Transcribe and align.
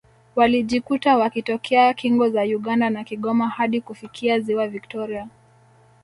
Walijikuta 0.35 1.17
wakitokea 1.17 1.93
kingo 1.93 2.29
za 2.29 2.41
Uganda 2.41 2.89
na 2.89 3.03
Kigoma 3.03 3.47
hadi 3.49 3.81
kufikia 3.81 4.39
Ziwa 4.39 4.67
Viktoria 4.67 5.27